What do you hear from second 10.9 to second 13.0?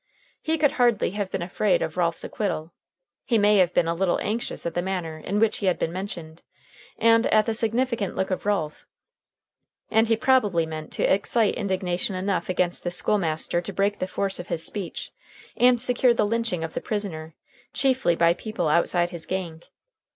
to excite indignation enough against the